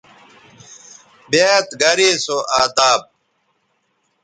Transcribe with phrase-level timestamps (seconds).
[1.31, 3.01] بیاد گرے سو اداب